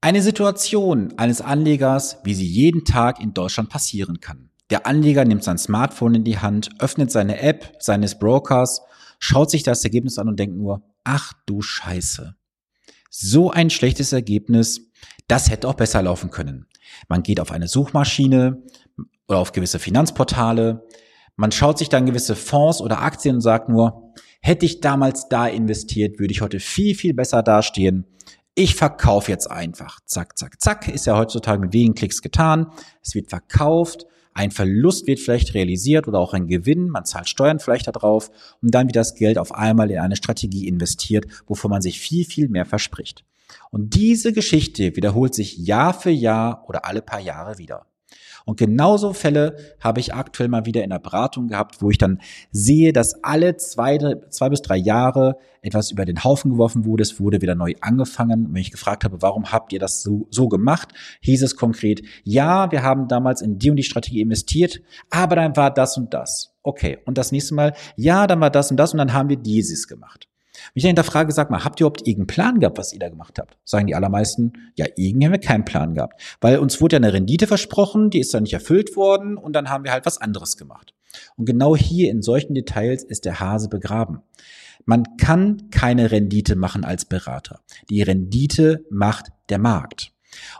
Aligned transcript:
Eine 0.00 0.22
Situation 0.22 1.14
eines 1.16 1.40
Anlegers, 1.40 2.18
wie 2.24 2.34
sie 2.34 2.46
jeden 2.46 2.84
Tag 2.84 3.20
in 3.20 3.34
Deutschland 3.34 3.70
passieren 3.70 4.20
kann. 4.20 4.50
Der 4.70 4.86
Anleger 4.86 5.24
nimmt 5.24 5.44
sein 5.44 5.58
Smartphone 5.58 6.16
in 6.16 6.24
die 6.24 6.38
Hand, 6.38 6.70
öffnet 6.80 7.10
seine 7.10 7.40
App 7.40 7.76
seines 7.78 8.18
Brokers, 8.18 8.82
schaut 9.18 9.50
sich 9.50 9.62
das 9.62 9.84
Ergebnis 9.84 10.18
an 10.18 10.28
und 10.28 10.38
denkt 10.38 10.56
nur, 10.56 10.82
ach 11.04 11.32
du 11.46 11.62
Scheiße. 11.62 12.34
So 13.10 13.50
ein 13.50 13.70
schlechtes 13.70 14.12
Ergebnis, 14.12 14.90
das 15.28 15.50
hätte 15.50 15.68
auch 15.68 15.74
besser 15.74 16.02
laufen 16.02 16.30
können. 16.30 16.66
Man 17.08 17.22
geht 17.22 17.40
auf 17.40 17.50
eine 17.50 17.68
Suchmaschine 17.68 18.62
oder 19.28 19.38
auf 19.38 19.52
gewisse 19.52 19.78
Finanzportale, 19.78 20.84
man 21.36 21.52
schaut 21.52 21.78
sich 21.78 21.90
dann 21.90 22.06
gewisse 22.06 22.34
Fonds 22.34 22.80
oder 22.80 23.02
Aktien 23.02 23.36
und 23.36 23.40
sagt 23.42 23.68
nur, 23.68 24.14
hätte 24.40 24.64
ich 24.64 24.80
damals 24.80 25.28
da 25.28 25.46
investiert, 25.46 26.18
würde 26.18 26.32
ich 26.32 26.40
heute 26.40 26.60
viel, 26.60 26.94
viel 26.94 27.12
besser 27.12 27.42
dastehen. 27.42 28.06
Ich 28.58 28.74
verkaufe 28.74 29.30
jetzt 29.30 29.50
einfach. 29.50 30.00
Zack, 30.06 30.38
zack, 30.38 30.62
zack. 30.62 30.88
Ist 30.88 31.04
ja 31.04 31.14
heutzutage 31.18 31.60
mit 31.60 31.74
wenigen 31.74 31.94
Klicks 31.94 32.22
getan. 32.22 32.72
Es 33.02 33.14
wird 33.14 33.28
verkauft. 33.28 34.06
Ein 34.32 34.50
Verlust 34.50 35.06
wird 35.06 35.20
vielleicht 35.20 35.52
realisiert 35.52 36.08
oder 36.08 36.18
auch 36.18 36.32
ein 36.32 36.46
Gewinn. 36.46 36.88
Man 36.88 37.04
zahlt 37.04 37.28
Steuern 37.28 37.58
vielleicht 37.58 37.86
darauf 37.86 38.30
und 38.62 38.74
dann 38.74 38.86
wird 38.86 38.96
das 38.96 39.14
Geld 39.14 39.36
auf 39.36 39.54
einmal 39.54 39.90
in 39.90 39.98
eine 39.98 40.16
Strategie 40.16 40.68
investiert, 40.68 41.26
wovon 41.46 41.70
man 41.70 41.82
sich 41.82 42.00
viel, 42.00 42.24
viel 42.24 42.48
mehr 42.48 42.64
verspricht. 42.64 43.26
Und 43.70 43.94
diese 43.94 44.32
Geschichte 44.32 44.96
wiederholt 44.96 45.34
sich 45.34 45.58
Jahr 45.58 45.92
für 45.92 46.10
Jahr 46.10 46.64
oder 46.66 46.86
alle 46.86 47.02
paar 47.02 47.20
Jahre 47.20 47.58
wieder. 47.58 47.84
Und 48.46 48.58
genauso 48.58 49.12
Fälle 49.12 49.56
habe 49.80 49.98
ich 49.98 50.14
aktuell 50.14 50.48
mal 50.48 50.66
wieder 50.66 50.84
in 50.84 50.90
der 50.90 51.00
Beratung 51.00 51.48
gehabt, 51.48 51.82
wo 51.82 51.90
ich 51.90 51.98
dann 51.98 52.20
sehe, 52.52 52.92
dass 52.92 53.24
alle 53.24 53.56
zwei, 53.56 53.98
zwei 54.30 54.48
bis 54.48 54.62
drei 54.62 54.76
Jahre 54.76 55.36
etwas 55.62 55.90
über 55.90 56.04
den 56.04 56.22
Haufen 56.22 56.52
geworfen 56.52 56.84
wurde. 56.84 57.02
Es 57.02 57.18
wurde 57.18 57.42
wieder 57.42 57.56
neu 57.56 57.74
angefangen. 57.80 58.46
Und 58.46 58.54
wenn 58.54 58.60
ich 58.60 58.70
gefragt 58.70 59.02
habe, 59.02 59.20
warum 59.20 59.50
habt 59.50 59.72
ihr 59.72 59.80
das 59.80 60.00
so, 60.00 60.28
so 60.30 60.48
gemacht, 60.48 60.90
hieß 61.22 61.42
es 61.42 61.56
konkret, 61.56 62.02
ja, 62.22 62.70
wir 62.70 62.84
haben 62.84 63.08
damals 63.08 63.42
in 63.42 63.58
die 63.58 63.70
und 63.70 63.76
die 63.76 63.82
Strategie 63.82 64.20
investiert, 64.20 64.80
aber 65.10 65.34
dann 65.34 65.56
war 65.56 65.74
das 65.74 65.98
und 65.98 66.14
das. 66.14 66.54
Okay. 66.62 66.98
Und 67.04 67.18
das 67.18 67.32
nächste 67.32 67.56
Mal, 67.56 67.72
ja, 67.96 68.28
dann 68.28 68.40
war 68.40 68.50
das 68.50 68.70
und 68.70 68.76
das 68.76 68.92
und 68.92 68.98
dann 68.98 69.12
haben 69.12 69.28
wir 69.28 69.38
dieses 69.38 69.88
gemacht. 69.88 70.28
Wenn 70.72 70.72
ich 70.74 70.82
dann 70.82 70.90
hinterfrage, 70.90 71.32
sag 71.32 71.50
mal, 71.50 71.64
habt 71.64 71.80
ihr 71.80 71.84
überhaupt 71.84 72.06
irgendeinen 72.06 72.26
Plan 72.26 72.60
gehabt, 72.60 72.78
was 72.78 72.92
ihr 72.92 72.98
da 72.98 73.08
gemacht 73.08 73.38
habt? 73.38 73.56
Sagen 73.64 73.86
die 73.86 73.94
allermeisten, 73.94 74.52
ja, 74.76 74.86
irgendwie 74.96 75.26
haben 75.26 75.32
wir 75.32 75.40
keinen 75.40 75.64
Plan 75.64 75.94
gehabt. 75.94 76.20
Weil 76.40 76.58
uns 76.58 76.80
wurde 76.80 76.96
ja 76.96 76.98
eine 76.98 77.12
Rendite 77.12 77.46
versprochen, 77.46 78.10
die 78.10 78.20
ist 78.20 78.32
dann 78.34 78.44
nicht 78.44 78.54
erfüllt 78.54 78.96
worden 78.96 79.36
und 79.36 79.54
dann 79.54 79.68
haben 79.68 79.84
wir 79.84 79.92
halt 79.92 80.06
was 80.06 80.20
anderes 80.20 80.56
gemacht. 80.56 80.94
Und 81.36 81.46
genau 81.46 81.76
hier 81.76 82.10
in 82.10 82.22
solchen 82.22 82.54
Details 82.54 83.04
ist 83.04 83.24
der 83.24 83.40
Hase 83.40 83.68
begraben. 83.68 84.20
Man 84.84 85.16
kann 85.16 85.70
keine 85.70 86.10
Rendite 86.10 86.54
machen 86.54 86.84
als 86.84 87.04
Berater. 87.04 87.60
Die 87.90 88.02
Rendite 88.02 88.84
macht 88.90 89.26
der 89.48 89.58
Markt. 89.58 90.12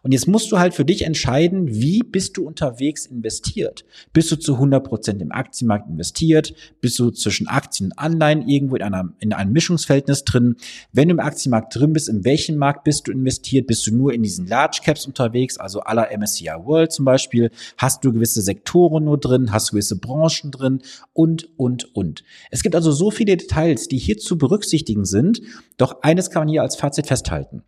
Und 0.02 0.12
jetzt 0.12 0.28
musst 0.28 0.50
du 0.52 0.58
halt 0.58 0.74
für 0.74 0.84
dich 0.84 1.02
entscheiden, 1.02 1.68
wie 1.68 2.00
bist 2.00 2.36
du 2.36 2.46
unterwegs 2.46 3.06
investiert? 3.06 3.84
Bist 4.12 4.30
du 4.30 4.36
zu 4.36 4.54
100 4.54 4.84
Prozent 4.84 5.22
im 5.22 5.32
Aktienmarkt 5.32 5.88
investiert? 5.88 6.54
Bist 6.80 6.98
du 6.98 7.10
zwischen 7.10 7.48
Aktien 7.48 7.86
und 7.86 7.98
Anleihen 7.98 8.48
irgendwo 8.48 8.76
in, 8.76 8.82
einer, 8.82 9.12
in 9.18 9.32
einem 9.32 9.52
Mischungsverhältnis 9.52 10.24
drin? 10.24 10.56
Wenn 10.92 11.08
du 11.08 11.14
im 11.14 11.20
Aktienmarkt 11.20 11.74
drin 11.74 11.92
bist, 11.92 12.08
in 12.08 12.24
welchem 12.24 12.56
Markt 12.56 12.84
bist 12.84 13.06
du 13.08 13.12
investiert? 13.12 13.66
Bist 13.66 13.86
du 13.86 13.94
nur 13.94 14.12
in 14.12 14.22
diesen 14.22 14.46
Large 14.46 14.80
Caps 14.84 15.06
unterwegs, 15.06 15.58
also 15.58 15.80
aller 15.80 16.08
MSCI 16.16 16.50
World 16.64 16.92
zum 16.92 17.04
Beispiel? 17.04 17.50
Hast 17.76 18.04
du 18.04 18.12
gewisse 18.12 18.42
Sektoren 18.42 19.04
nur 19.04 19.18
drin? 19.18 19.52
Hast 19.52 19.68
du 19.68 19.72
gewisse 19.72 19.96
Branchen 19.96 20.50
drin? 20.50 20.80
Und, 21.12 21.48
und, 21.56 21.94
und. 21.94 22.24
Es 22.50 22.62
gibt 22.62 22.74
also 22.74 22.92
so 22.92 23.10
viele 23.10 23.36
Details, 23.36 23.88
die 23.88 23.98
hier 23.98 24.18
zu 24.18 24.38
berücksichtigen 24.38 25.04
sind. 25.04 25.40
Doch 25.76 26.02
eines 26.02 26.30
kann 26.30 26.42
man 26.42 26.48
hier 26.48 26.62
als 26.62 26.76
Fazit 26.76 27.06
festhalten. 27.06 27.62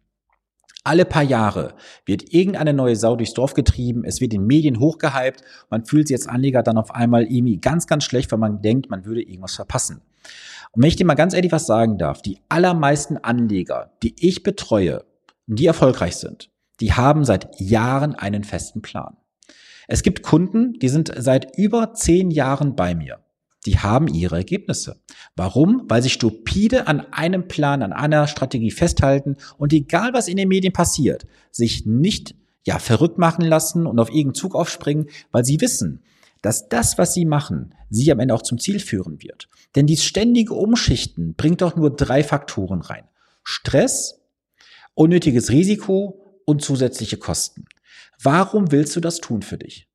Alle 0.88 1.04
paar 1.04 1.22
Jahre 1.22 1.74
wird 2.06 2.32
irgendeine 2.32 2.72
neue 2.72 2.96
Sau 2.96 3.14
durchs 3.14 3.34
Dorf 3.34 3.52
getrieben, 3.52 4.04
es 4.06 4.22
wird 4.22 4.32
in 4.32 4.46
Medien 4.46 4.80
hochgehypt, 4.80 5.42
man 5.68 5.84
fühlt 5.84 6.08
sich 6.08 6.16
als 6.16 6.26
Anleger 6.26 6.62
dann 6.62 6.78
auf 6.78 6.94
einmal 6.94 7.24
irgendwie 7.24 7.58
ganz, 7.58 7.86
ganz 7.86 8.04
schlecht, 8.04 8.32
weil 8.32 8.38
man 8.38 8.62
denkt, 8.62 8.88
man 8.88 9.04
würde 9.04 9.20
irgendwas 9.20 9.54
verpassen. 9.54 10.00
Und 10.72 10.82
wenn 10.82 10.88
ich 10.88 10.96
dir 10.96 11.04
mal 11.04 11.12
ganz 11.12 11.34
ehrlich 11.34 11.52
was 11.52 11.66
sagen 11.66 11.98
darf, 11.98 12.22
die 12.22 12.38
allermeisten 12.48 13.18
Anleger, 13.18 13.92
die 14.02 14.14
ich 14.18 14.42
betreue 14.42 15.04
und 15.46 15.58
die 15.58 15.66
erfolgreich 15.66 16.16
sind, 16.16 16.48
die 16.80 16.94
haben 16.94 17.22
seit 17.26 17.60
Jahren 17.60 18.14
einen 18.14 18.42
festen 18.42 18.80
Plan. 18.80 19.18
Es 19.88 20.02
gibt 20.02 20.22
Kunden, 20.22 20.78
die 20.78 20.88
sind 20.88 21.12
seit 21.18 21.58
über 21.58 21.92
zehn 21.92 22.30
Jahren 22.30 22.76
bei 22.76 22.94
mir 22.94 23.18
die 23.68 23.78
haben 23.78 24.08
ihre 24.08 24.36
Ergebnisse. 24.36 24.96
Warum? 25.36 25.84
Weil 25.88 26.02
sie 26.02 26.08
stupide 26.08 26.86
an 26.86 27.00
einem 27.12 27.48
Plan, 27.48 27.82
an 27.82 27.92
einer 27.92 28.26
Strategie 28.26 28.70
festhalten 28.70 29.36
und 29.58 29.74
egal 29.74 30.14
was 30.14 30.26
in 30.26 30.38
den 30.38 30.48
Medien 30.48 30.72
passiert, 30.72 31.26
sich 31.50 31.84
nicht 31.84 32.34
ja 32.66 32.78
verrückt 32.78 33.18
machen 33.18 33.44
lassen 33.44 33.86
und 33.86 33.98
auf 33.98 34.08
irgendeinen 34.08 34.34
Zug 34.36 34.54
aufspringen, 34.54 35.10
weil 35.32 35.44
sie 35.44 35.60
wissen, 35.60 36.02
dass 36.40 36.70
das, 36.70 36.96
was 36.96 37.12
sie 37.12 37.26
machen, 37.26 37.74
sie 37.90 38.10
am 38.10 38.20
Ende 38.20 38.34
auch 38.34 38.42
zum 38.42 38.58
Ziel 38.58 38.80
führen 38.80 39.20
wird. 39.20 39.50
Denn 39.76 39.86
dieses 39.86 40.06
ständige 40.06 40.54
Umschichten 40.54 41.34
bringt 41.34 41.60
doch 41.60 41.76
nur 41.76 41.94
drei 41.94 42.24
Faktoren 42.24 42.80
rein. 42.80 43.04
Stress, 43.44 44.22
unnötiges 44.94 45.50
Risiko 45.50 46.24
und 46.46 46.62
zusätzliche 46.62 47.18
Kosten. 47.18 47.66
Warum 48.22 48.72
willst 48.72 48.96
du 48.96 49.00
das 49.00 49.18
tun 49.18 49.42
für 49.42 49.58
dich? 49.58 49.87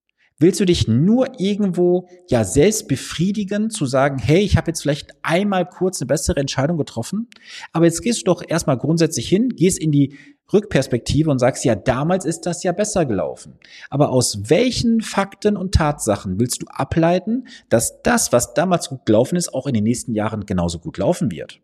Willst 0.44 0.60
du 0.60 0.66
dich 0.66 0.90
nur 0.90 1.40
irgendwo 1.40 2.10
ja 2.28 2.44
selbst 2.44 2.90
befriedigen, 2.90 3.70
zu 3.70 3.86
sagen, 3.86 4.18
hey, 4.20 4.42
ich 4.42 4.58
habe 4.58 4.72
jetzt 4.72 4.82
vielleicht 4.82 5.12
einmal 5.22 5.66
kurz 5.66 6.02
eine 6.02 6.08
bessere 6.08 6.42
Entscheidung 6.42 6.78
getroffen, 6.78 7.30
aber 7.72 7.86
jetzt 7.86 8.02
gehst 8.02 8.20
du 8.20 8.24
doch 8.26 8.44
erstmal 8.46 8.78
grundsätzlich 8.78 9.30
hin, 9.30 9.48
gehst 9.56 9.80
in 9.80 9.94
die 9.94 10.18
Rückperspektive 10.52 11.32
und 11.32 11.40
sagst, 11.40 11.64
ja, 11.64 11.76
damals 11.76 12.26
ist 12.26 12.42
das 12.42 12.62
ja 12.62 12.74
besser 12.74 13.06
gelaufen. 13.06 13.58
Aber 13.90 14.10
aus 14.10 14.50
welchen 14.50 15.00
Fakten 15.00 15.56
und 15.56 15.76
Tatsachen 15.76 16.38
willst 16.42 16.64
du 16.64 16.66
ableiten, 16.68 17.48
dass 17.70 18.02
das, 18.02 18.34
was 18.34 18.54
damals 18.54 18.90
gut 18.90 19.06
gelaufen 19.06 19.38
ist, 19.38 19.54
auch 19.54 19.66
in 19.66 19.74
den 19.74 19.86
nächsten 19.86 20.14
Jahren 20.14 20.46
genauso 20.46 20.80
gut 20.80 20.98
laufen 20.98 21.32
wird? 21.32 21.62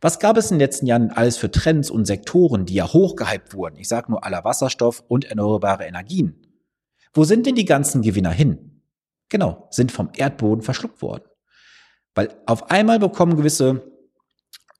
Was 0.00 0.18
gab 0.18 0.36
es 0.36 0.50
in 0.50 0.56
den 0.56 0.66
letzten 0.66 0.86
Jahren 0.86 1.10
alles 1.10 1.36
für 1.36 1.52
Trends 1.52 1.92
und 1.92 2.06
Sektoren, 2.06 2.66
die 2.66 2.74
ja 2.74 2.92
hochgehypt 2.92 3.54
wurden? 3.54 3.76
Ich 3.78 3.86
sage 3.86 4.10
nur 4.10 4.24
aller 4.24 4.42
Wasserstoff 4.42 5.04
und 5.06 5.26
erneuerbare 5.26 5.84
Energien. 5.84 6.45
Wo 7.16 7.24
sind 7.24 7.46
denn 7.46 7.54
die 7.54 7.64
ganzen 7.64 8.02
Gewinner 8.02 8.30
hin? 8.30 8.82
Genau, 9.30 9.68
sind 9.70 9.90
vom 9.90 10.10
Erdboden 10.14 10.62
verschluckt 10.62 11.00
worden. 11.00 11.24
Weil 12.14 12.36
auf 12.44 12.70
einmal 12.70 12.98
bekommen 12.98 13.36
gewisse 13.36 13.90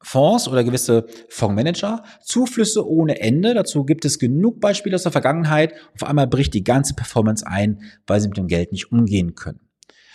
Fonds 0.03 0.47
oder 0.47 0.63
gewisse 0.63 1.07
Fondsmanager 1.31 2.05
Zuflüsse 2.23 2.87
ohne 2.87 3.21
Ende. 3.21 3.55
Dazu 3.55 3.85
gibt 3.85 4.05
es 4.05 4.19
genug 4.19 4.61
Beispiele 4.61 4.95
aus 4.95 5.03
der 5.03 5.13
Vergangenheit. 5.13 5.73
Auf 5.95 6.07
einmal 6.07 6.27
bricht 6.27 6.53
die 6.53 6.63
ganze 6.63 6.95
Performance 6.95 7.47
ein, 7.47 7.81
weil 8.07 8.21
sie 8.21 8.29
mit 8.29 8.37
dem 8.37 8.49
Geld 8.49 8.71
nicht 8.71 8.93
umgehen 8.93 9.35
können. 9.35 9.61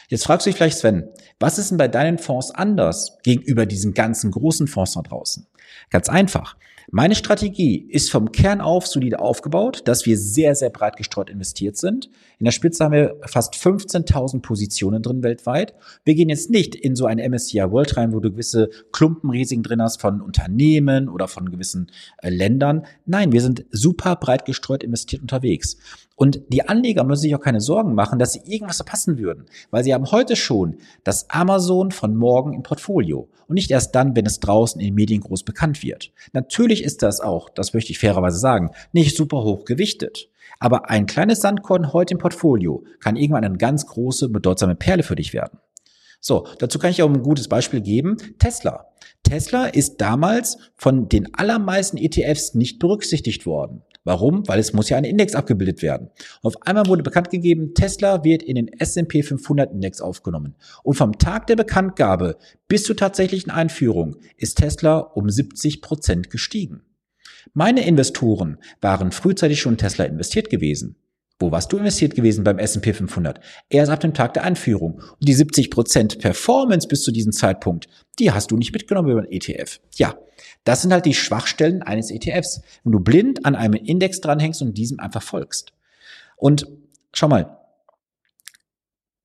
Jetzt 0.07 0.25
fragst 0.25 0.45
du 0.45 0.49
dich 0.49 0.57
vielleicht, 0.57 0.77
Sven, 0.77 1.09
was 1.39 1.57
ist 1.57 1.71
denn 1.71 1.77
bei 1.77 1.87
deinen 1.87 2.19
Fonds 2.19 2.51
anders 2.51 3.17
gegenüber 3.23 3.65
diesen 3.65 3.93
ganzen 3.93 4.29
großen 4.29 4.67
Fonds 4.67 4.93
da 4.93 5.01
draußen? 5.01 5.47
Ganz 5.89 6.09
einfach. 6.09 6.55
Meine 6.93 7.15
Strategie 7.15 7.85
ist 7.89 8.11
vom 8.11 8.33
Kern 8.33 8.59
auf 8.59 8.85
solide 8.85 9.19
aufgebaut, 9.19 9.83
dass 9.85 10.05
wir 10.05 10.17
sehr, 10.17 10.55
sehr 10.55 10.69
breit 10.69 10.97
gestreut 10.97 11.29
investiert 11.29 11.77
sind. 11.77 12.09
In 12.37 12.43
der 12.43 12.51
Spitze 12.51 12.83
haben 12.83 12.91
wir 12.91 13.15
fast 13.27 13.53
15.000 13.55 14.41
Positionen 14.41 15.01
drin 15.01 15.23
weltweit. 15.23 15.73
Wir 16.03 16.15
gehen 16.15 16.27
jetzt 16.27 16.49
nicht 16.49 16.75
in 16.75 16.95
so 16.95 17.05
ein 17.05 17.17
MSCI 17.17 17.71
World 17.71 17.95
rein, 17.95 18.13
wo 18.13 18.19
du 18.19 18.31
gewisse 18.31 18.69
Klumpenrisiken 18.91 19.63
drin 19.63 19.81
hast 19.81 20.01
von 20.01 20.21
Unternehmen 20.21 21.07
oder 21.07 21.29
von 21.29 21.49
gewissen 21.49 21.91
äh, 22.17 22.29
Ländern. 22.29 22.85
Nein, 23.05 23.31
wir 23.31 23.41
sind 23.41 23.63
super 23.71 24.17
breit 24.17 24.45
gestreut 24.45 24.83
investiert 24.83 25.21
unterwegs. 25.21 25.77
Und 26.15 26.41
die 26.49 26.67
Anleger 26.67 27.03
müssen 27.03 27.21
sich 27.21 27.35
auch 27.35 27.39
keine 27.39 27.61
Sorgen 27.61 27.95
machen, 27.95 28.19
dass 28.19 28.33
sie 28.33 28.41
irgendwas 28.45 28.75
verpassen 28.75 29.17
würden, 29.17 29.45
weil 29.71 29.83
sie 29.83 29.93
haben 29.93 30.11
heute 30.11 30.35
schon 30.35 30.75
das 31.03 31.29
Amazon 31.31 31.91
von 31.91 32.15
morgen 32.15 32.53
im 32.53 32.61
Portfolio 32.61 33.27
und 33.47 33.55
nicht 33.55 33.71
erst 33.71 33.95
dann, 33.95 34.15
wenn 34.15 34.25
es 34.25 34.39
draußen 34.39 34.79
in 34.79 34.87
den 34.87 34.93
Medien 34.95 35.21
groß 35.21 35.43
bekannt 35.51 35.83
wird. 35.83 36.13
Natürlich 36.31 36.81
ist 36.81 37.03
das 37.03 37.19
auch, 37.19 37.49
das 37.49 37.73
möchte 37.73 37.91
ich 37.91 37.99
fairerweise 37.99 38.39
sagen, 38.39 38.71
nicht 38.93 39.17
super 39.17 39.43
hoch 39.43 39.65
gewichtet. 39.65 40.29
Aber 40.59 40.89
ein 40.89 41.07
kleines 41.07 41.41
Sandkorn 41.41 41.91
heute 41.91 42.13
im 42.13 42.19
Portfolio 42.19 42.85
kann 43.01 43.17
irgendwann 43.17 43.43
eine 43.43 43.57
ganz 43.57 43.85
große, 43.85 44.29
bedeutsame 44.29 44.75
Perle 44.75 45.03
für 45.03 45.15
dich 45.15 45.33
werden. 45.33 45.59
So, 46.21 46.47
dazu 46.59 46.79
kann 46.79 46.91
ich 46.91 47.03
auch 47.03 47.09
ein 47.09 47.23
gutes 47.23 47.49
Beispiel 47.49 47.81
geben. 47.81 48.15
Tesla. 48.39 48.85
Tesla 49.23 49.65
ist 49.65 49.97
damals 49.97 50.57
von 50.75 51.09
den 51.09 51.33
allermeisten 51.33 51.97
ETFs 51.97 52.53
nicht 52.53 52.79
berücksichtigt 52.79 53.45
worden. 53.45 53.81
Warum? 54.03 54.47
Weil 54.47 54.59
es 54.59 54.73
muss 54.73 54.89
ja 54.89 54.97
ein 54.97 55.03
Index 55.03 55.35
abgebildet 55.35 55.81
werden. 55.81 56.09
Auf 56.41 56.61
einmal 56.63 56.87
wurde 56.87 57.03
bekannt 57.03 57.29
gegeben, 57.29 57.73
Tesla 57.75 58.23
wird 58.23 58.41
in 58.41 58.55
den 58.55 58.67
S&P 58.67 59.21
500 59.21 59.71
Index 59.71 60.01
aufgenommen. 60.01 60.55
Und 60.83 60.95
vom 60.95 61.19
Tag 61.19 61.47
der 61.47 61.55
Bekanntgabe 61.55 62.37
bis 62.67 62.83
zur 62.83 62.97
tatsächlichen 62.97 63.51
Einführung 63.51 64.15
ist 64.37 64.57
Tesla 64.57 64.97
um 64.97 65.29
70 65.29 65.81
Prozent 65.81 66.29
gestiegen. 66.31 66.81
Meine 67.53 67.85
Investoren 67.85 68.57
waren 68.81 69.11
frühzeitig 69.11 69.59
schon 69.59 69.73
in 69.73 69.77
Tesla 69.77 70.05
investiert 70.05 70.49
gewesen. 70.49 70.95
Wo 71.41 71.51
warst 71.51 71.73
du 71.73 71.77
investiert 71.77 72.13
gewesen 72.13 72.43
beim 72.43 72.59
S&P 72.59 72.93
500? 72.93 73.39
Erst 73.69 73.91
ab 73.91 73.99
dem 73.99 74.13
Tag 74.13 74.35
der 74.35 74.43
Einführung. 74.43 75.01
Und 75.01 75.27
die 75.27 75.35
70% 75.35 76.19
Performance 76.19 76.87
bis 76.87 77.03
zu 77.03 77.11
diesem 77.11 77.31
Zeitpunkt, 77.31 77.89
die 78.19 78.31
hast 78.31 78.51
du 78.51 78.57
nicht 78.57 78.71
mitgenommen 78.71 79.09
über 79.09 79.23
den 79.23 79.31
ETF. 79.31 79.79
Ja, 79.95 80.15
das 80.63 80.83
sind 80.83 80.93
halt 80.93 81.05
die 81.05 81.15
Schwachstellen 81.15 81.81
eines 81.81 82.11
ETFs. 82.11 82.61
Wenn 82.83 82.91
du 82.91 82.99
blind 82.99 83.43
an 83.45 83.55
einem 83.55 83.73
Index 83.73 84.21
dranhängst 84.21 84.61
und 84.61 84.77
diesem 84.77 84.99
einfach 84.99 85.23
folgst. 85.23 85.73
Und 86.37 86.67
schau 87.11 87.27
mal, 87.27 87.57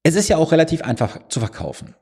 es 0.02 0.14
ist 0.14 0.28
ja 0.28 0.38
auch 0.38 0.52
relativ 0.52 0.82
einfach 0.82 1.28
zu 1.28 1.40
verkaufen. 1.40 1.94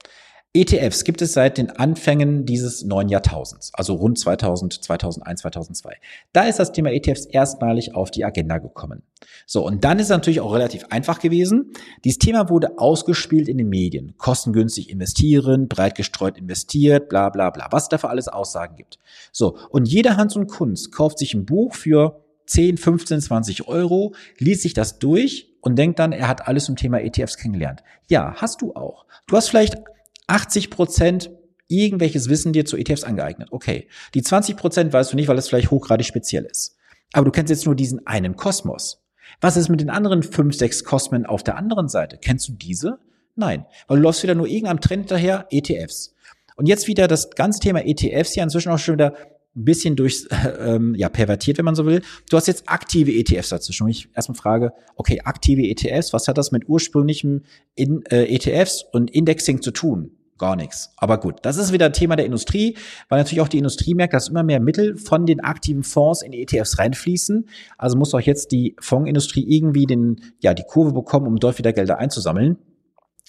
ETFs 0.57 1.03
gibt 1.03 1.21
es 1.21 1.33
seit 1.33 1.59
den 1.59 1.71
Anfängen 1.71 2.47
dieses 2.47 2.85
neuen 2.85 3.09
Jahrtausends, 3.09 3.73
also 3.75 3.95
rund 3.95 4.17
2000, 4.21 4.85
2001, 4.85 5.41
2002. 5.41 5.97
Da 6.33 6.45
ist 6.45 6.61
das 6.61 6.71
Thema 6.71 6.93
ETFs 6.93 7.27
erstmalig 7.27 7.97
auf 7.97 8.13
die 8.13 8.25
Agenda 8.25 8.59
gekommen. 8.59 9.03
So, 9.47 9.67
und 9.67 9.83
dann 9.83 9.99
ist 9.99 10.05
es 10.05 10.11
natürlich 10.11 10.41
auch 10.41 10.55
relativ 10.55 10.85
einfach 10.91 11.19
gewesen. 11.19 11.73
Dieses 12.05 12.21
Thema 12.21 12.51
wurde 12.51 12.79
ausgespielt 12.79 13.49
in 13.49 13.59
den 13.59 13.69
Medien. 13.69 14.15
Kostengünstig 14.17 14.91
investieren, 14.91 15.67
breit 15.67 15.97
gestreut 15.97 16.39
investiert, 16.39 17.09
bla 17.09 17.31
bla 17.31 17.51
bla, 17.51 17.67
was 17.73 17.89
da 17.89 17.99
für 17.99 18.09
alles 18.09 18.29
Aussagen 18.29 18.77
gibt. 18.77 19.01
So, 19.33 19.59
und 19.71 19.89
jeder 19.89 20.17
Hans 20.17 20.37
und 20.37 20.47
Kunst 20.47 20.93
kauft 20.93 21.19
sich 21.19 21.35
ein 21.35 21.47
Buch 21.47 21.75
für 21.75 22.23
10, 22.47 22.77
15, 22.77 23.21
20 23.23 23.67
Euro, 23.67 24.15
liest 24.39 24.63
sich 24.63 24.75
das 24.75 25.01
durch 25.01 25.49
und 25.61 25.77
denkt 25.77 25.99
dann, 25.99 26.13
er 26.13 26.29
hat 26.29 26.47
alles 26.47 26.67
zum 26.67 26.77
Thema 26.77 27.01
ETFs 27.01 27.39
kennengelernt. 27.39 27.83
Ja, 28.09 28.35
hast 28.37 28.63
du 28.63 28.75
auch. 28.77 29.07
Du 29.27 29.37
hast 29.37 29.49
vielleicht 29.49 29.79
80 30.27 30.71
Prozent 30.71 31.31
irgendwelches 31.69 32.29
Wissen 32.29 32.53
dir 32.53 32.65
zu 32.65 32.77
ETFs 32.77 33.05
angeeignet. 33.05 33.49
Okay. 33.51 33.89
Die 34.15 34.23
20 34.23 34.57
Prozent 34.57 34.93
weißt 34.93 35.13
du 35.13 35.17
nicht, 35.17 35.29
weil 35.29 35.39
es 35.39 35.49
vielleicht 35.49 35.71
hochgradig 35.71 36.07
speziell 36.07 36.45
ist. 36.45 36.77
Aber 37.13 37.25
du 37.25 37.31
kennst 37.31 37.51
jetzt 37.51 37.67
nur 37.67 37.75
diesen 37.75 38.07
einen 38.07 38.37
Kosmos. 38.37 39.03
Was 39.41 39.57
ist 39.57 39.69
mit 39.69 39.81
den 39.81 39.91
anderen 39.91 40.23
fünf, 40.23 40.55
sechs 40.55 40.85
Kosmen 40.85 41.27
auf 41.27 41.43
der 41.43 41.57
anderen 41.57 41.89
Seite? 41.89 42.19
Kennst 42.19 42.49
du 42.49 42.53
diese? 42.53 42.99
Nein. 43.35 43.67
Weil 43.87 43.99
du 43.99 44.03
läufst 44.03 44.23
wieder 44.23 44.35
nur 44.35 44.47
irgendeinem 44.47 44.81
Trend 44.81 45.03
hinterher, 45.05 45.47
ETFs. 45.51 46.15
Und 46.57 46.67
jetzt 46.67 46.87
wieder 46.87 47.09
das 47.09 47.31
ganze 47.31 47.61
Thema 47.61 47.85
ETFs 47.85 48.35
ja 48.37 48.45
inzwischen 48.45 48.71
auch 48.71 48.79
schon 48.79 48.95
wieder 48.95 49.15
ein 49.57 49.65
bisschen 49.65 49.97
durch, 49.97 50.27
äh, 50.31 50.49
ähm, 50.75 50.95
ja, 50.95 51.09
pervertiert, 51.09 51.59
wenn 51.59 51.65
man 51.65 51.75
so 51.75 51.87
will. 51.87 52.03
Du 52.31 52.37
hast 52.37 52.47
jetzt 52.47 52.69
aktive 52.69 53.13
ETFs 53.13 53.51
dazu. 53.51 53.73
Schon 53.73 53.89
ich 53.89 54.09
erstmal 54.15 54.37
frage, 54.37 54.73
okay, 54.97 55.21
aktive 55.25 55.63
ETFs, 55.63 56.13
was 56.13 56.29
hat 56.29 56.39
das 56.39 56.53
mit 56.53 56.69
ursprünglichem 56.69 57.43
in, 57.75 58.05
äh, 58.07 58.25
ETFs 58.25 58.85
und 58.93 59.11
Indexing 59.11 59.63
zu 59.63 59.71
tun? 59.71 60.11
Gar 60.37 60.57
nichts. 60.57 60.91
Aber 60.97 61.19
gut, 61.21 61.37
das 61.43 61.57
ist 61.59 61.73
wieder 61.73 61.93
Thema 61.93 62.17
der 62.17 62.27
Industrie, 62.27 62.77
weil 63.09 63.21
natürlich 63.21 63.41
auch 63.41 63.49
die 63.49 63.59
Industrie 63.59 63.95
merkt, 63.95 64.15
dass 64.15 64.29
immer 64.29 64.43
mehr 64.43 64.59
Mittel 64.59 64.97
von 64.97 65.27
den 65.27 65.41
aktiven 65.41 65.85
Fonds 65.85 66.23
in 66.23 66.33
ETFs 66.33 66.79
reinfließen. 66.79 67.49
Also 67.79 67.97
muss 67.97 68.15
auch 68.15 68.21
jetzt 68.21 68.51
die 68.51 68.75
Fondsindustrie 68.81 69.45
irgendwie 69.49 69.87
den, 69.87 70.21
ja, 70.41 70.53
die 70.53 70.65
Kurve 70.65 70.93
bekommen, 70.93 71.29
um 71.29 71.37
dort 71.37 71.59
wieder 71.59 71.73
Gelder 71.73 71.99
einzusammeln. 71.99 72.59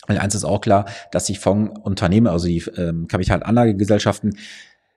Weil 0.08 0.18
eins 0.18 0.34
ist 0.34 0.46
auch 0.46 0.62
klar, 0.62 0.86
dass 1.12 1.26
die 1.26 1.36
Fondsunternehmen, 1.36 2.32
also 2.32 2.48
die 2.48 2.64
ähm, 2.76 3.08
Kapitalanlagegesellschaften, 3.08 4.38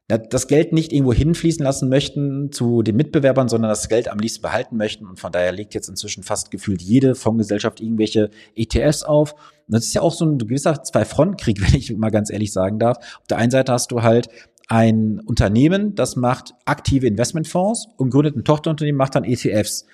das 0.09 0.49
Geld 0.49 0.73
nicht 0.73 0.93
irgendwo 0.93 1.13
hinfließen 1.13 1.63
lassen 1.63 1.91
möchten 1.91 2.51
zu 2.51 2.83
den 2.83 2.97
Mitbewerbern, 2.97 3.49
sondern 3.49 3.69
das 3.69 3.91
Geld 3.91 4.09
am 4.09 4.19
liebsten 4.19 4.41
behalten 4.41 4.79
möchten. 4.79 5.07
Und 5.07 5.21
von 5.21 5.33
daher 5.33 5.53
legt 5.53 5.75
jetzt 5.75 5.89
inzwischen 5.89 6.23
fast 6.23 6.51
gefühlt 6.51 6.81
jede 6.81 7.15
Fondsgesellschaft 7.15 7.81
irgendwelche 7.81 8.31
ETFs 8.57 9.03
auf. 9.03 9.33
Und 9.33 9.75
das 9.75 9.85
ist 9.85 9.95
ja 9.95 10.01
auch 10.01 10.15
so 10.15 10.25
ein 10.25 10.39
gewisser 10.39 10.83
Zwei-Front-Krieg, 10.83 11.61
wenn 11.67 11.79
ich 11.79 11.95
mal 11.95 12.11
ganz 12.11 12.31
ehrlich 12.31 12.53
sagen 12.53 12.79
darf. 12.79 12.97
Auf 13.21 13.27
der 13.29 13.37
einen 13.37 13.51
Seite 13.51 13.71
hast 13.73 13.93
du 13.93 14.03
halt 14.03 14.29
ein 14.67 15.21
Unternehmen, 15.21 15.95
das 15.95 16.17
macht 16.17 16.55
aktive 16.65 17.07
Investmentfonds 17.07 17.89
und 17.97 18.11
gründet 18.11 18.37
ein 18.37 18.45
Tochterunternehmen, 18.45 18.99
macht 18.99 19.15
dann 19.15 19.25
ETFs. 19.25 19.87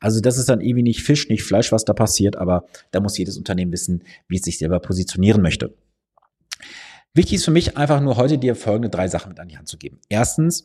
Also 0.00 0.20
das 0.20 0.36
ist 0.36 0.48
dann 0.48 0.60
irgendwie 0.60 0.82
nicht 0.82 1.02
Fisch, 1.02 1.28
nicht 1.28 1.44
Fleisch, 1.44 1.72
was 1.72 1.84
da 1.84 1.92
passiert, 1.94 2.36
aber 2.36 2.64
da 2.90 3.00
muss 3.00 3.16
jedes 3.16 3.38
Unternehmen 3.38 3.72
wissen, 3.72 4.02
wie 4.28 4.36
es 4.36 4.42
sich 4.42 4.58
selber 4.58 4.80
positionieren 4.80 5.40
möchte. 5.42 5.72
Wichtig 7.14 7.34
ist 7.34 7.44
für 7.44 7.50
mich 7.50 7.76
einfach 7.76 8.00
nur 8.00 8.16
heute 8.16 8.38
dir 8.38 8.56
folgende 8.56 8.88
drei 8.88 9.08
Sachen 9.08 9.30
mit 9.30 9.40
an 9.40 9.48
die 9.48 9.58
Hand 9.58 9.68
zu 9.68 9.76
geben. 9.76 10.00
Erstens, 10.08 10.64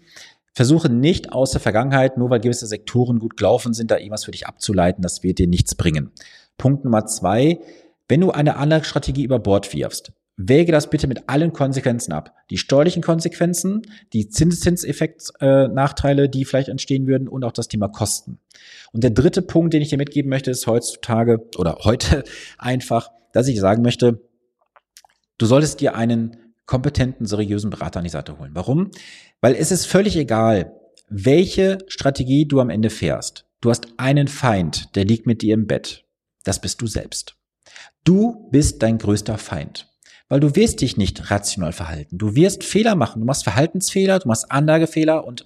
versuche 0.58 0.90
nicht 0.90 1.34
aus 1.34 1.52
der 1.52 1.62
Vergangenheit, 1.62 2.18
nur 2.18 2.32
weil 2.32 2.40
gewisse 2.40 2.66
Sektoren 2.66 3.20
gut 3.20 3.38
gelaufen 3.38 3.74
sind, 3.76 3.92
da 3.92 3.98
irgendwas 3.98 4.26
für 4.26 4.32
dich 4.32 4.48
abzuleiten, 4.48 5.04
das 5.04 5.22
wird 5.22 5.38
dir 5.38 5.48
nichts 5.48 5.76
bringen. 5.76 6.12
Punkt 6.58 6.84
Nummer 6.84 7.06
zwei, 7.06 7.60
wenn 8.08 8.22
du 8.22 8.32
eine 8.32 8.56
andere 8.56 8.84
Strategie 8.84 9.24
über 9.24 9.38
Bord 9.38 9.72
wirfst, 9.74 10.14
wäge 10.36 10.72
das 10.72 10.90
bitte 10.90 11.08
mit 11.08 11.30
allen 11.30 11.54
Konsequenzen 11.54 12.12
ab. 12.12 12.34
Die 12.50 12.58
steuerlichen 12.58 13.04
Konsequenzen, 13.04 13.84
die 14.14 14.30
Zinseszinseffekt-Nachteile, 14.30 16.24
äh, 16.24 16.30
die 16.30 16.46
vielleicht 16.46 16.70
entstehen 16.70 17.06
würden 17.06 17.28
und 17.28 17.44
auch 17.44 17.52
das 17.52 17.68
Thema 17.68 17.88
Kosten. 17.88 18.40
Und 18.94 19.04
der 19.04 19.12
dritte 19.12 19.44
Punkt, 19.44 19.76
den 19.76 19.84
ich 19.84 19.90
dir 19.90 19.98
mitgeben 19.98 20.30
möchte, 20.30 20.50
ist 20.50 20.66
heutzutage 20.66 21.48
oder 21.58 21.80
heute 21.84 22.24
einfach, 22.58 23.12
dass 23.32 23.48
ich 23.48 23.60
sagen 23.60 23.84
möchte, 23.84 24.22
Du 25.38 25.46
solltest 25.46 25.82
dir 25.82 25.96
einen 25.96 26.38
kompetenten, 26.66 27.26
seriösen 27.26 27.70
Berater 27.70 28.00
an 28.00 28.04
die 28.04 28.10
Seite 28.10 28.38
holen. 28.38 28.52
Warum? 28.54 28.92
Weil 29.42 29.56
es 29.56 29.72
ist 29.72 29.86
völlig 29.86 30.16
egal, 30.18 30.74
welche 31.10 31.78
Strategie 31.88 32.46
du 32.46 32.60
am 32.60 32.70
Ende 32.70 32.90
fährst. 32.90 33.46
Du 33.62 33.70
hast 33.70 33.88
einen 33.98 34.28
Feind, 34.28 34.96
der 34.96 35.06
liegt 35.06 35.26
mit 35.26 35.42
dir 35.42 35.54
im 35.54 35.68
Bett. 35.68 36.06
Das 36.44 36.62
bist 36.62 36.82
du 36.82 36.88
selbst. 36.88 37.36
Du 38.04 38.50
bist 38.52 38.82
dein 38.84 38.98
größter 38.98 39.38
Feind. 39.38 39.92
Weil 40.30 40.40
du 40.42 40.56
wirst 40.56 40.82
dich 40.82 40.98
nicht 40.98 41.32
rational 41.32 41.72
verhalten. 41.72 42.18
Du 42.18 42.36
wirst 42.36 42.64
Fehler 42.64 42.96
machen. 42.96 43.22
Du 43.22 43.26
machst 43.26 43.46
Verhaltensfehler, 43.46 44.20
du 44.20 44.28
machst 44.28 44.52
Anlagefehler 44.52 45.26
und 45.26 45.44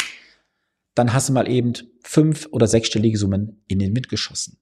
dann 0.95 1.13
hast 1.13 1.29
du 1.29 1.33
mal 1.33 1.47
eben 1.47 1.73
fünf- 2.03 2.47
oder 2.51 2.67
sechsstellige 2.67 3.17
Summen 3.17 3.63
in 3.67 3.79
den 3.79 3.95
Wind 3.95 4.09
geschossen. 4.09 4.57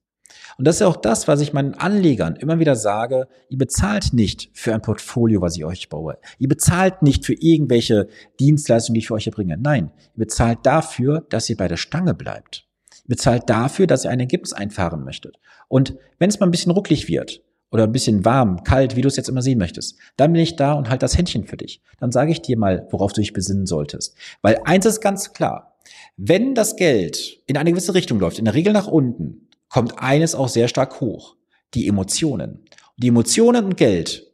Und 0.58 0.68
das 0.68 0.76
ist 0.76 0.82
ja 0.82 0.88
auch 0.88 0.98
das, 0.98 1.28
was 1.28 1.42
ich 1.42 1.54
meinen 1.54 1.74
Anlegern 1.74 2.36
immer 2.36 2.60
wieder 2.60 2.76
sage. 2.76 3.28
Ihr 3.50 3.58
bezahlt 3.58 4.14
nicht 4.14 4.50
für 4.54 4.74
ein 4.74 4.82
Portfolio, 4.82 5.42
was 5.42 5.56
ich 5.56 5.66
euch 5.66 5.90
baue. 5.90 6.18
Ihr 6.38 6.48
bezahlt 6.48 7.02
nicht 7.02 7.26
für 7.26 7.34
irgendwelche 7.34 8.08
Dienstleistungen, 8.40 8.96
die 8.96 9.00
ich 9.00 9.08
für 9.08 9.16
euch 9.16 9.28
erbringe. 9.28 9.58
Nein, 9.58 9.92
ihr 10.16 10.20
bezahlt 10.26 10.60
dafür, 10.64 11.26
dass 11.30 11.50
ihr 11.50 11.58
bei 11.58 11.68
der 11.68 11.78
Stange 11.78 12.14
bleibt. 12.14 12.68
Ihr 13.06 13.16
bezahlt 13.16 13.50
dafür, 13.50 13.88
dass 13.88 14.06
ihr 14.06 14.12
ein 14.12 14.20
Ergebnis 14.20 14.54
einfahren 14.54 15.04
möchtet. 15.04 15.38
Und 15.68 15.96
wenn 16.18 16.30
es 16.30 16.40
mal 16.40 16.48
ein 16.48 16.52
bisschen 16.52 16.72
rucklig 16.72 17.08
wird, 17.08 17.42
oder 17.72 17.84
ein 17.84 17.92
bisschen 17.92 18.26
warm, 18.26 18.64
kalt, 18.64 18.96
wie 18.96 19.02
du 19.02 19.08
es 19.08 19.16
jetzt 19.16 19.30
immer 19.30 19.42
sehen 19.42 19.60
möchtest, 19.60 19.98
dann 20.18 20.34
bin 20.34 20.42
ich 20.42 20.56
da 20.56 20.74
und 20.74 20.90
halt 20.90 21.04
das 21.04 21.18
Händchen 21.18 21.46
für 21.46 21.58
dich. 21.58 21.82
Dann 22.00 22.12
sage 22.12 22.32
ich 22.32 22.42
dir 22.42 22.58
mal, 22.58 22.88
worauf 22.90 23.14
du 23.14 23.22
dich 23.22 23.34
besinnen 23.34 23.66
solltest. 23.66 24.16
Weil 24.42 24.60
eins 24.66 24.86
ist 24.86 25.02
ganz 25.02 25.34
klar, 25.34 25.78
wenn 26.18 26.56
das 26.56 26.76
Geld 26.76 27.42
in 27.48 27.58
eine 27.58 27.72
gewisse 27.72 27.94
Richtung 27.94 28.20
läuft, 28.20 28.40
in 28.40 28.46
der 28.46 28.54
Regel 28.54 28.74
nach 28.74 28.88
unten, 28.88 29.48
kommt 29.70 30.00
eines 30.00 30.36
auch 30.36 30.50
sehr 30.50 30.68
stark 30.68 31.00
hoch. 31.00 31.36
Die 31.74 31.88
Emotionen. 31.88 32.66
die 32.98 33.10
Emotionen 33.10 33.66
und 33.66 33.78
Geld 33.78 34.26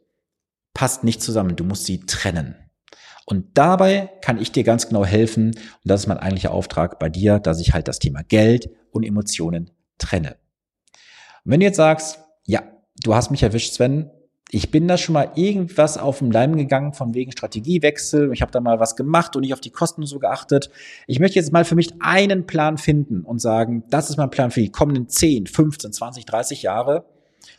passt 0.74 1.04
nicht 1.04 1.22
zusammen. 1.22 1.54
Du 1.54 1.64
musst 1.64 1.84
sie 1.84 2.00
trennen. 2.00 2.56
Und 3.26 3.58
dabei 3.58 4.12
kann 4.22 4.40
ich 4.40 4.52
dir 4.52 4.64
ganz 4.64 4.88
genau 4.88 5.04
helfen. 5.04 5.48
Und 5.48 5.56
das 5.84 6.02
ist 6.02 6.06
mein 6.06 6.18
eigentlicher 6.18 6.52
Auftrag 6.52 6.98
bei 6.98 7.08
dir, 7.08 7.38
dass 7.38 7.60
ich 7.60 7.74
halt 7.74 7.88
das 7.88 7.98
Thema 7.98 8.22
Geld 8.22 8.70
und 8.90 9.04
Emotionen 9.04 9.70
trenne. 9.98 10.36
Und 11.44 11.52
wenn 11.52 11.60
du 11.60 11.66
jetzt 11.66 11.76
sagst, 11.76 12.18
ja, 12.44 12.62
du 13.02 13.14
hast 13.14 13.30
mich 13.30 13.42
erwischt, 13.42 13.72
Sven, 13.72 14.10
ich 14.50 14.70
bin 14.70 14.86
da 14.86 14.96
schon 14.96 15.14
mal 15.14 15.32
irgendwas 15.34 15.98
auf 15.98 16.20
den 16.20 16.30
Leim 16.30 16.56
gegangen 16.56 16.92
von 16.92 17.14
wegen 17.14 17.32
Strategiewechsel. 17.32 18.32
Ich 18.32 18.42
habe 18.42 18.52
da 18.52 18.60
mal 18.60 18.78
was 18.78 18.94
gemacht 18.94 19.34
und 19.34 19.42
nicht 19.42 19.52
auf 19.52 19.60
die 19.60 19.70
Kosten 19.70 20.06
so 20.06 20.20
geachtet. 20.20 20.70
Ich 21.08 21.18
möchte 21.18 21.38
jetzt 21.38 21.52
mal 21.52 21.64
für 21.64 21.74
mich 21.74 21.94
einen 21.98 22.46
Plan 22.46 22.78
finden 22.78 23.22
und 23.22 23.40
sagen, 23.40 23.82
das 23.90 24.08
ist 24.08 24.18
mein 24.18 24.30
Plan 24.30 24.52
für 24.52 24.60
die 24.60 24.70
kommenden 24.70 25.08
10, 25.08 25.46
15, 25.46 25.92
20, 25.92 26.26
30 26.26 26.62
Jahre. 26.62 27.04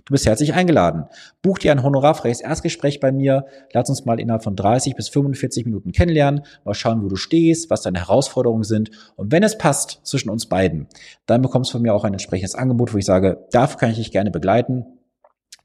Du 0.06 0.12
bist 0.12 0.26
herzlich 0.26 0.54
eingeladen. 0.54 1.06
Buch 1.42 1.60
dir 1.60 1.72
ein 1.72 1.84
honorarfreies 1.84 2.42
Erstgespräch 2.42 3.00
bei 3.00 3.12
mir. 3.12 3.46
Lass 3.74 3.90
uns 3.90 4.06
mal 4.06 4.20
innerhalb 4.20 4.44
von 4.44 4.56
30 4.56 4.96
bis 4.96 5.10
45 5.10 5.66
Minuten 5.66 5.92
kennenlernen. 5.92 6.44
Mal 6.64 6.74
schauen, 6.74 7.04
wo 7.04 7.08
du 7.10 7.16
stehst, 7.18 7.70
was 7.70 7.82
deine 7.82 8.00
Herausforderungen 8.00 8.64
sind. 8.64 8.92
Und 9.16 9.32
wenn 9.32 9.44
es 9.44 9.58
passt 9.58 10.00
zwischen 10.04 10.30
uns 10.30 10.46
beiden, 10.46 10.88
dann 11.26 11.42
bekommst 11.42 11.72
du 11.72 11.74
von 11.74 11.82
mir 11.82 11.94
auch 11.94 12.06
ein 12.06 12.14
entsprechendes 12.14 12.56
Angebot, 12.56 12.94
wo 12.94 12.98
ich 12.98 13.06
sage, 13.06 13.46
dafür 13.52 13.78
kann 13.78 13.92
ich 13.92 13.98
dich 13.98 14.12
gerne 14.12 14.32
begleiten. 14.32 14.86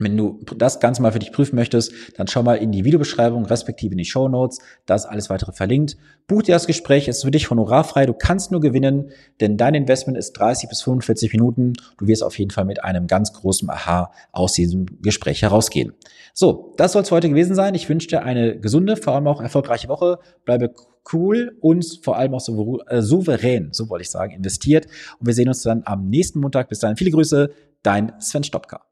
Wenn 0.03 0.17
du 0.17 0.41
das 0.57 0.81
Ganze 0.81 1.03
mal 1.03 1.13
für 1.13 1.19
dich 1.19 1.33
prüfen 1.33 1.57
möchtest, 1.57 1.93
dann 2.17 2.27
schau 2.27 2.43
mal 2.43 2.55
in 2.55 2.73
die 2.73 2.85
Videobeschreibung, 2.85 3.45
respektive 3.47 3.93
in 3.93 3.99
die 3.99 4.05
Show 4.05 4.29
Notes. 4.29 4.59
Da 4.87 4.95
ist 4.95 5.07
alles 5.07 5.31
weitere 5.31 5.53
verlinkt. 5.53 5.97
Buch 6.27 6.43
dir 6.43 6.53
das 6.53 6.67
Gespräch, 6.67 7.09
es 7.09 7.19
ist 7.19 7.25
für 7.25 7.31
dich 7.31 7.51
honorarfrei. 7.51 8.07
Du 8.07 8.15
kannst 8.15 8.51
nur 8.51 8.61
gewinnen, 8.61 9.11
denn 9.41 9.57
dein 9.57 9.75
Investment 9.75 10.19
ist 10.19 10.33
30 10.33 10.69
bis 10.69 10.83
45 10.83 11.33
Minuten. 11.33 11.75
Du 11.99 12.07
wirst 12.07 12.23
auf 12.23 12.39
jeden 12.39 12.51
Fall 12.51 12.65
mit 12.65 12.83
einem 12.85 13.07
ganz 13.07 13.33
großen 13.33 13.69
Aha 13.71 14.13
aus 14.33 14.53
diesem 14.53 14.87
Gespräch 15.03 15.43
herausgehen. 15.43 15.93
So, 16.35 16.75
das 16.77 16.93
soll 16.93 17.03
es 17.03 17.11
heute 17.11 17.29
gewesen 17.29 17.55
sein. 17.55 17.75
Ich 17.75 17.89
wünsche 17.89 18.09
dir 18.09 18.23
eine 18.23 18.59
gesunde, 18.59 18.97
vor 18.97 19.15
allem 19.15 19.27
auch 19.27 19.41
erfolgreiche 19.41 19.89
Woche. 19.89 20.19
Bleibe 20.45 20.73
cool 21.13 21.57
und 21.61 22.01
vor 22.03 22.17
allem 22.17 22.35
auch 22.35 22.47
äh, 22.89 23.03
souverän, 23.03 23.71
so 23.73 23.89
wollte 23.89 24.03
ich 24.03 24.11
sagen, 24.11 24.33
investiert. 24.33 24.87
Und 25.19 25.27
wir 25.27 25.35
sehen 25.35 25.49
uns 25.49 25.63
dann 25.63 25.83
am 25.85 26.09
nächsten 26.09 26.41
Montag. 26.41 26.69
Bis 26.69 26.79
dahin 26.79 26.97
viele 26.97 27.11
Grüße, 27.11 27.51
dein 27.83 28.13
Sven 28.21 28.45
Stopka. 28.45 28.92